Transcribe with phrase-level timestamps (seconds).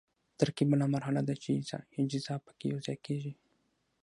[0.39, 1.51] ترکیب بله مرحله ده چې
[2.01, 3.33] اجزا پکې یوځای کیږي.